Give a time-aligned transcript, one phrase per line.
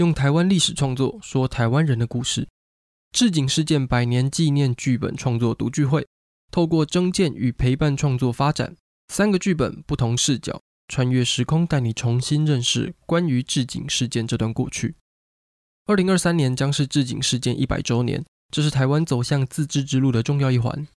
[0.00, 2.48] 用台湾历史创作说台湾人的故事。
[3.12, 6.06] 治警事件百年纪念剧本创作读聚会，
[6.50, 8.74] 透过征件与陪伴创作发展
[9.08, 10.58] 三个剧本，不同视角，
[10.88, 14.94] 穿越时空，带你重新认识关于治警事件这段过去。
[15.84, 20.88] 二零二三年将是治警事件一百周年，这是台湾走向自治之路的重要一环。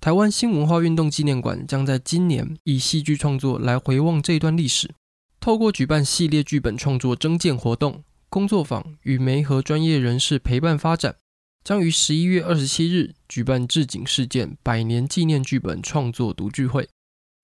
[0.00, 4.92] 台湾新文化运动纪念馆将在今年以戏剧创作来回望这段历史，
[5.38, 8.02] 透过举办系列剧本创作征件活动、
[8.32, 11.16] 工作坊与媒合专业人士陪伴发展。
[11.62, 16.88] 将于十一月二十七日举办治警事件百年纪念剧本创作读聚会。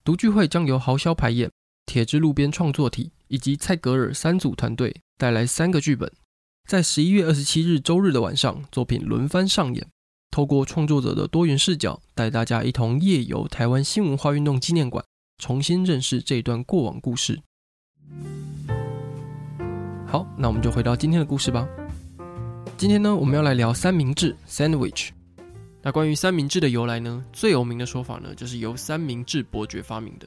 [0.03, 1.51] 读聚会将由豪萧排演、
[1.85, 6.11] 铁之路边创作体以及蔡格尔三组团队带来三个剧本，
[6.67, 9.87] 在十一月二十七日周日的晚上，作品轮番上演。
[10.31, 15.05] 透过创作者的多元视角，带大家一同夜游台湾新文化运动纪念馆，
[15.37, 17.43] 重新认识这段过往故事。
[20.11, 21.69] 好，那我们就回到今天的故事吧。
[22.79, 25.11] 今天呢，我们要来聊三明治 （sandwich）。
[25.83, 30.27] 那关于三明治的由来呢，最有名的说法呢，就是由三明治伯爵发明的。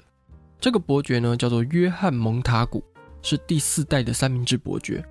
[0.59, 2.83] 这个伯爵呢，叫做约翰·蒙塔古，
[3.23, 5.03] 是第四代的三明治伯爵。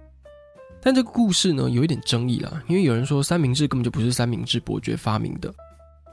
[0.81, 5.53] 但这个故事呢，有一点争议啦，因为有人说三明治根本就不是三明治伯爵发明的。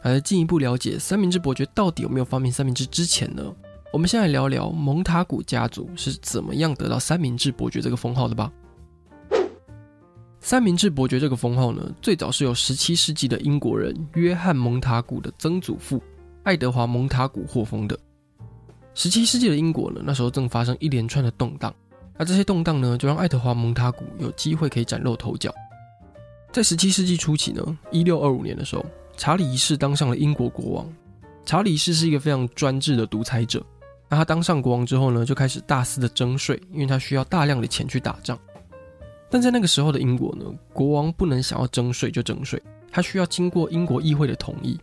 [0.02, 3.54] 来进一步了解三明治伯爵到底有没有发明三明治之前呢，
[3.94, 8.52] 我们先来聊聊蒙塔古家族是怎么样得到三明治伯爵这个封号的吧。
[10.40, 16.02] 三明治伯爵这个封号呢，最早是由17世纪的英国人约翰·蒙塔古的曾祖父
[16.44, 17.98] 爱德华·蒙塔古获封的。
[18.94, 21.74] 17世纪的英国呢，那时候正发生一连串的动荡，
[22.18, 25.54] 那这些动荡呢，就让爱德华·蒙塔古有机会可以崭露头角。
[26.52, 30.88] 在17世纪初期呢，1625年的时候，查理一世当上了英国国王。
[31.46, 33.66] 查理一世是一个非常专制的独裁者，
[34.10, 38.38] 那他当上国王之后呢，就开始大肆的征税，因为他需要大量的钱去打仗。
[39.30, 44.80] 但在那个时候的英国呢，国王不能想要征税就征税，他需要经过英国议会的同意。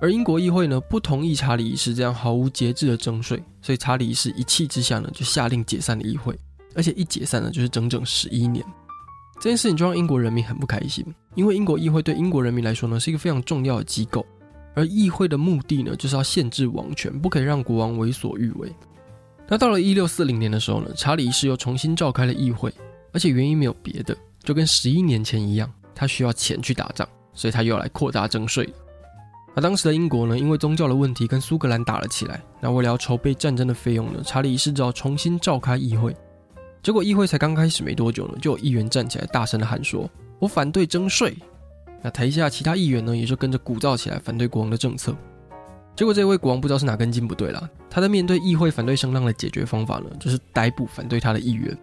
[0.00, 6.36] 而英国议会呢，不同意查理一世这样毫无节制的征税，所以查理一世一气之下呢，就下令解散了议会，
[6.74, 8.62] 而且一解散呢，就是整整十一年。
[9.40, 14.26] 这件事情就让英国人民很不开心，因为英国议会对英国人民来说呢，是一个非常重要的机构，
[14.74, 18.72] 而议会的目的呢，就是要限制王权，不可以让国王为所欲为。
[19.48, 22.72] 那到了一六四零年的时候呢，查理一世又重新召开了议会。
[23.14, 28.66] 而且原因没有别的，就跟十一年前一样，他需要钱去打仗，所以他又要来扩大征税。
[29.54, 36.16] 而当时的英国呢，因为宗教的问题跟苏格兰打了起来，那为了要筹备战争的费用呢，查理一世只好重新召开议会。
[36.82, 40.08] 结果议会才刚开始没多久呢，就有议员站起来大声的喊说
[40.40, 41.36] ：“我反对征税。”
[42.02, 45.14] 那台下其他议员呢，也就跟着鼓噪起来，反对国王的政策。
[45.94, 51.76] 结果这位国王不知道是哪根筋不对了，他在面对议会反对声浪的解决方法呢，就是逮捕反对他的议员。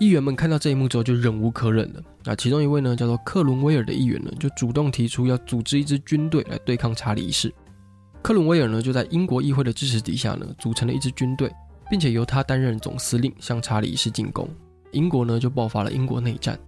[0.00, 2.02] 议员们看到这一幕之后就忍无可忍了。
[2.24, 7.52] 那其中一位呢，叫做克伦威尔的议员呢，就主动提出要组织一支军队来对抗查理一世。
[8.22, 11.52] 克伦威尔呢，就在英国议会的支持底下呢，组成了一支军队，
[11.90, 14.48] 并且由他担任总司令，向查理一世进攻。
[14.92, 16.58] 英国呢，就爆发了英国内战。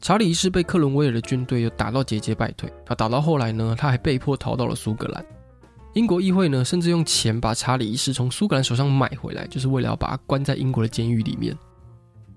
[0.00, 2.72] 查理一世被克伦威尔的军队又打到节节败退。
[2.86, 5.24] 他打到后来呢，他还被迫逃到了苏格兰。
[5.94, 11.56] 英国议会呢，甚至用钱把查理一世从苏格兰手上买回来，就是为了要把他关在英国的监狱里面。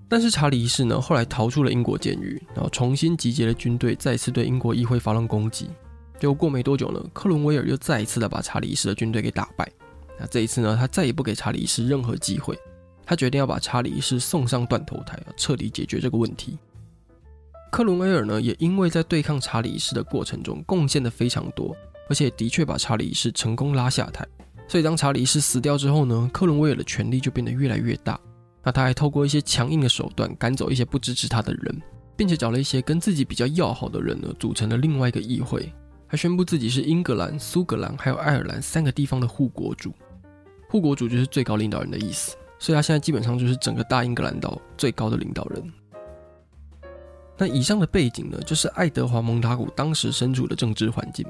[0.08, 5.70] 但是查理一世呢，后来逃出了英国监狱，然后重新集结了军队，再次对英国议会发动攻击。
[6.18, 9.70] 结果过没多久呢，克伦威尔又再一次的把查理一世的军队给打败。
[10.18, 12.58] 那这一次呢，他再也不给查理一世任何机会，
[13.06, 16.58] 他决定要把查理一世送上断头台，彻底解决这个问题。
[17.72, 21.74] 克伦威尔呢，也因为在对抗查理一世的过程中贡献的非常多，
[22.06, 24.26] 而且的确把查理一世成功拉下台。
[24.68, 28.20] 所以当查理一世死掉之后呢，克伦威尔的权力就变得越来越大。
[28.62, 31.80] 那他还透过一些强硬的手段赶走一些不支持他的人，
[32.14, 35.72] 并且找了一些跟自己比较要好的人呢，组成了另外一个议会，
[36.06, 39.94] 还宣布自己是英格兰、苏格兰还有爱尔兰三个地方的护国主。
[40.68, 45.72] 护国主就是最高领导人的意思，所以他现在基本上就是整个大英格兰岛最高的领导人。
[47.38, 51.26] 那以上的背景呢，就是爱德华·蒙塔古当时身处的政治环境，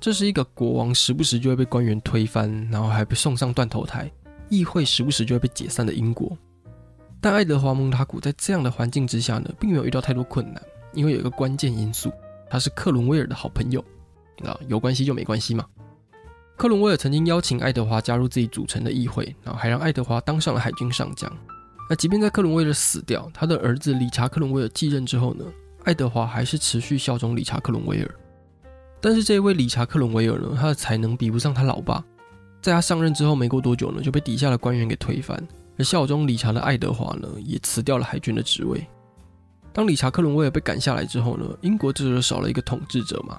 [0.00, 4.10] 这是一个国王时不时就会被官员推翻，然后还被送上断头台，
[4.48, 6.36] 议会时不时就会被解散的英国。
[7.20, 10.60] 但爱德华·蒙塔古在这样的环境之下呢，并没有遇到太多困难，
[10.92, 12.10] 因为有一个关键因素，
[12.50, 13.84] 他是克伦威尔的好朋友，
[14.38, 15.64] 那有关系就没关系嘛。
[16.56, 21.30] 克伦威尔曾经邀请爱德华加入自己组成的议会，然后还让爱德华当上了海军上将。
[21.92, 25.44] 那即便在克伦威尔死掉，他的儿子理查·克伦威尔继任之后呢，
[25.84, 28.10] 爱德华还是持续效忠理查·克伦威尔。
[28.98, 32.02] 但是这一位理查·克伦威尔呢，他的才能比不上他老爸，
[32.62, 35.38] 在他上任之后没过多久呢，就被底下的官员给推翻。
[35.76, 38.82] 而效忠理查的爱德华呢，也辞掉了海军的职位，
[39.70, 43.38] 当理查克伦威尔被赶下来之后呢，英国这时候少了一个统治者嘛。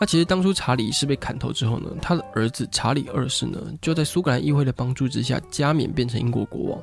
[0.00, 6.82] 那其实当初查理一世被砍头之后呢，他的儿子查理二世呢，就在苏格兰议会的帮助之下加冕变成英国国王。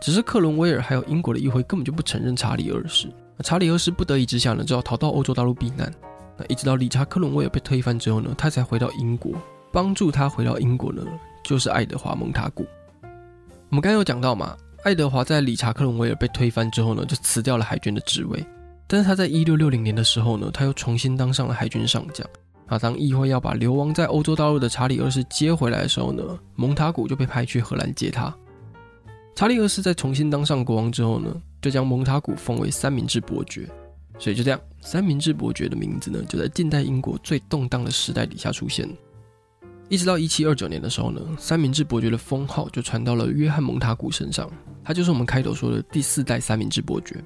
[0.00, 3.06] 只是克伦威尔还有英国的议会根本就不承认查理二世。
[3.36, 5.92] 那查理二世不得已之下呢，只好逃到欧洲大陆避难。
[6.36, 9.32] 那一直到理查克伦威尔被推翻之后呢，他才回到英国。
[9.72, 11.04] 帮助他回到英国呢，
[11.44, 12.66] 就是爱德华蒙塔古。
[13.02, 14.56] 我们刚刚有讲到嘛。
[14.82, 18.44] 爱德华在理查克伦威尔被推翻之后呢，就辞掉了海军的职位。
[18.86, 22.26] 但是他在一六六零年的时候呢，他又重新当上了海军上将。
[22.66, 26.22] 啊，当议会要把流亡在欧洲大陆的查理二世接回来的时候呢，
[26.56, 28.34] 蒙塔古就被派去荷兰接他。
[29.34, 33.68] 查理二世在重新当上国王之后呢，就将蒙塔古封为三明治伯爵。
[34.18, 38.86] 所以就这样，三明治伯爵的名字呢，就在近代英国最动荡的时代底下出现。
[39.88, 44.50] 一直到一七二九年的时候呢，三明治伯爵的封号就传到了约翰蒙塔古身上。
[44.84, 47.16] 他就是我们开头说的第四代三明治伯爵。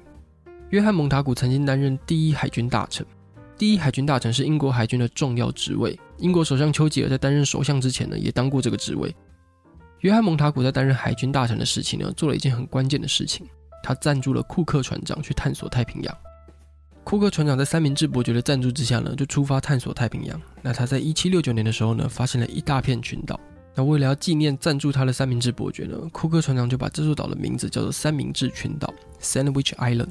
[0.69, 3.05] 约翰·蒙塔古曾经担任第一海军大臣。
[3.57, 5.97] 第一海军大臣是英国海军的重要职位。
[6.17, 9.13] 英国首相丘吉尔在担任首相之前呢，也当过这个职位。
[10.01, 13.47] 约翰·蒙塔古在担任海军大臣的时期呢，做了一件很关键的事情。
[13.83, 16.17] 他赞助了库克船长去探索太平洋。
[17.03, 20.41] 库克船长在三明治伯爵的赞助之下呢，就出发探索太平洋。
[20.61, 23.39] 那他在一七六九年的时候呢，发现了一大片群岛。
[23.75, 30.09] 那为了要纪念赞助他的三明治伯爵呢，库克船长就把这座岛的名字叫做三明治群岛 （Sandwich Island）。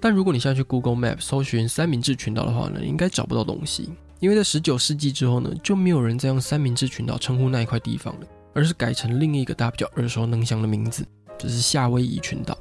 [0.00, 11.06] 但如果你现在去 Google Map 搜寻三明治群岛的话呢，应该找不到东西，因为在十九世纪之后呢，就没有人再用三明治群岛称呼那一块地方了，而是改成另一个大家比较耳熟能详的名字，
[11.38, 12.56] 就是夏威夷群岛。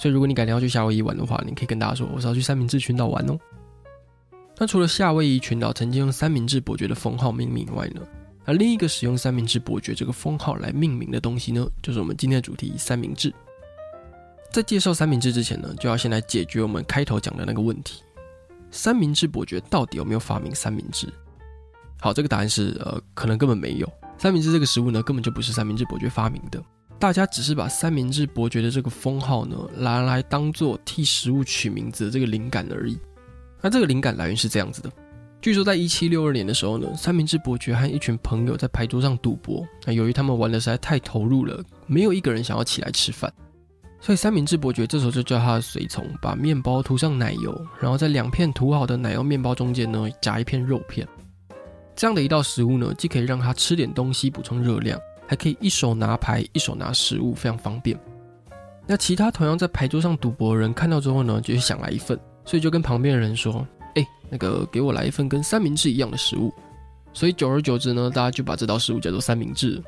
[0.00, 3.38] 所以如果你改天要去夏威夷玩的话，你可以跟大家说我是要去三明治群岛玩哦。
[4.58, 8.02] 那除了夏威夷群岛曾经用三明治伯爵的封号命名以外呢，
[8.44, 13.32] 而另一个使用三明治伯爵这个封号来命名的东西呢，就是我们今天的主题——三明治。
[14.50, 18.02] 在介绍三明治之前呢，就要先来解决我们开头讲的那个问题：
[18.70, 21.08] 三明治伯爵到底有没有发明三明治？
[22.00, 23.90] 好，这个答案是呃，可能根本没有。
[24.22, 26.62] 三明治这个食物呢，根本就不是三明治伯爵发明的，
[26.96, 32.96] 大家只是把三明治伯爵的这个封号呢，拿来当做替食物取名字的这个灵感而已。
[33.60, 34.88] 那这个灵感来源是这样子的。
[35.40, 39.66] 据说，在一七六二年的时候呢，三明治伯爵和一群朋友在牌桌上赌博。
[39.84, 43.28] 那由于他们玩的实在太投入了，没有一个人想要起来吃饭，
[43.98, 51.04] 所以三明治伯爵这时候就叫他的随从把面包涂上奶油，然后在两片涂好的奶油面包中间呢夹一片肉片。
[51.94, 57.98] 这样的一道食物呢，既可以让他吃点东西补充热量，还可以一手拿牌一手拿食物，非常方便。
[58.86, 63.66] 那其他同样在牌桌上赌博的人看到之后呢，就想来一份，所以就跟旁边的人说。
[63.94, 66.50] 哎，那个给我来一份跟三明治一样的食物。
[67.12, 69.78] 所以久而久之呢，大家就把这道食物叫做三明治。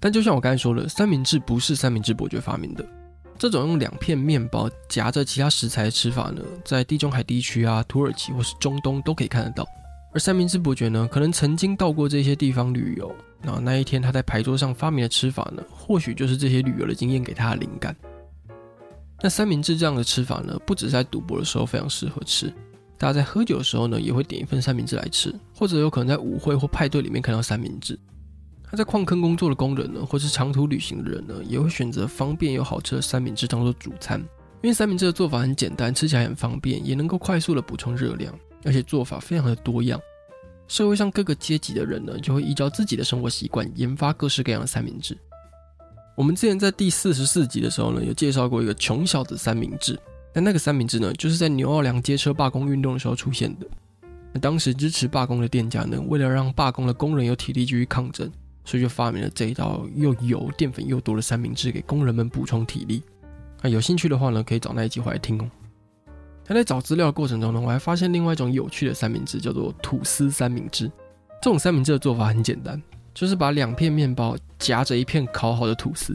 [0.00, 2.82] 但就像我刚才说的，三明治不是三明治伯爵发明的。
[3.38, 9.66] 这种用两片面包夹着其他食材的吃法呢，在地中海地区啊、土耳其或是中东都可以看得到。
[10.12, 13.14] 而三明治伯爵呢，可能曾经到过这些地方旅游。
[13.42, 17.94] 那那一天他在牌桌上发明的吃法呢，或许就是这些旅游的经验给他的灵感。
[19.22, 22.52] 那三明治这样的吃法呢，不只是在赌博的时候非常适合吃。
[22.98, 27.98] 大家在喝酒的时候呢，也会点一份三明治来吃，或者有可能在舞会或派对里面看到三明治。
[28.62, 34.20] 他在矿坑工作的工人呢，或是长途旅行的人呢，也会选择方便又好吃的三明治当做主餐，
[34.62, 38.32] 因为三明治的做法很简单，吃起来很方便，也能够快速的补充热量，
[38.64, 40.00] 而且做法非常的多样。
[40.68, 45.16] 社会上各个阶级的人呢，就会依照自己的生活习惯研发各式各样的三明治。
[46.16, 49.98] 我们之前在第四十四集的时候呢，有介绍过一个穷小子三明治。
[50.32, 53.66] 但那个三明治呢，就是在牛奥良街车罢工运动的时候出现的。
[54.32, 58.30] 那当时支持罢工的店家呢，为了让罢工的工人有体力继续抗争，
[58.64, 63.02] 所以就发明了这一道又油、淀粉又多的三明治，给工人们补充体力。
[63.60, 65.50] 那有兴趣的话呢，可以找那一集回来听哦。
[66.52, 70.90] 那在找资料的过程中呢，我还发现另外一种有趣的三明治，叫做吐司三明治。
[71.40, 72.82] 这种三明治的做法很简单，
[73.14, 76.12] 就是把两片面包夹着一片烤好的吐司，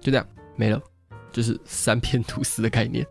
[0.00, 0.82] 就这样没了，
[1.30, 3.06] 就是三片吐司的概念。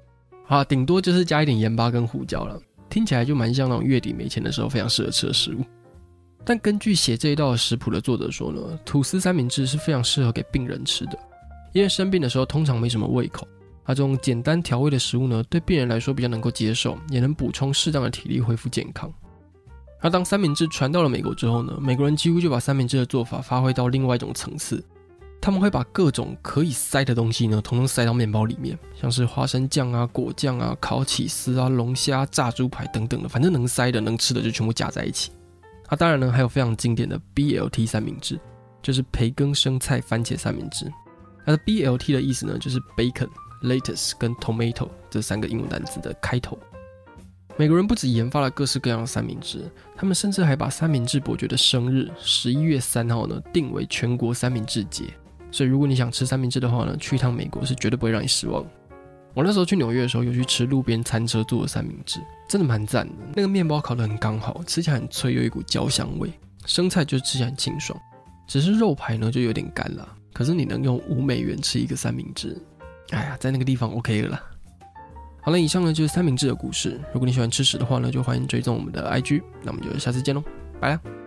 [0.47, 2.59] 啊，顶多就是加一点盐巴跟胡椒了，
[2.89, 5.63] 听起来就蛮像那种月底没钱的时候非常适合吃的食物。
[6.43, 11.17] 但根据写这一道食谱的作者说呢，吐司三明治是非常适合给病人吃的，
[11.71, 13.47] 因为生病的时候通常没什么胃口，
[13.87, 19.11] 啊，这种简单调味的食物呢，对病人来说比较能够接受，也能补充适当的体力，恢复健康。
[20.03, 24.83] 那当三明治传到了美国之后呢，美国人几乎就把三明治的做法发挥到另外一种层次。
[25.39, 35.31] 他们会把各种可以塞的东西呢，统统塞到面包里面，像是花生酱啊、果酱啊、烤起司啊、龙虾、炸猪排等等的，反正能塞的、能吃的就全部加在一起。
[35.87, 38.37] 啊，当然呢，还有非常经典的 BLT 三明治，
[38.81, 40.91] 就是培根生菜番茄三明治。
[41.45, 43.29] 它的 BLT 的意思呢，就是 bacon
[43.63, 46.57] lettuce 跟 tomato 这三个英文单词的开头。
[47.55, 49.63] 美国人不止研发了各式各样的三明治，
[49.95, 55.05] 他们甚至还把三明治伯爵的生日十一月三号呢定为全国三明治节。
[55.51, 58.63] 所以如果你想吃三明治的话呢，去一趟美国是绝对不会让你失望。
[59.33, 63.13] 我那时候去纽约的时候，有去吃路边餐车做的三明治，真的蛮赞的。
[63.35, 66.31] 那个面包烤得很刚好，吃起来很脆，有一股焦香味。
[66.65, 67.99] 生菜就吃起来很清爽，
[68.47, 70.07] 只是肉排呢就有点干了。
[70.33, 72.55] 可是你能用五美元吃一个三明治，
[73.11, 74.41] 哎呀，在那个地方 OK 了。
[75.41, 76.99] 好了，以上呢就是三明治的故事。
[77.13, 79.41] 如果你喜欢吃屎的话呢，就欢迎追踪我们的 IG。
[79.63, 80.43] 那我们就下次见喽，
[80.79, 81.26] 拜。